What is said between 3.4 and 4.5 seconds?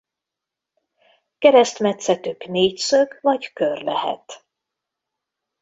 kör lehet.